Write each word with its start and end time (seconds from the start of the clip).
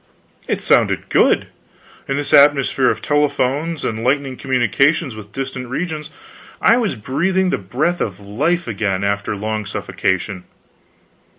It 0.47 0.63
sounded 0.63 1.09
good! 1.09 1.45
In 2.07 2.17
this 2.17 2.33
atmosphere 2.33 2.89
of 2.89 3.03
telephones 3.03 3.83
and 3.85 4.03
lightning 4.03 4.35
communication 4.35 5.15
with 5.15 5.31
distant 5.31 5.67
regions, 5.69 6.09
I 6.59 6.77
was 6.77 6.95
breathing 6.95 7.51
the 7.51 7.59
breath 7.59 8.01
of 8.01 8.19
life 8.19 8.67
again 8.67 9.03
after 9.03 9.35
long 9.35 9.63
suffocation. 9.67 10.45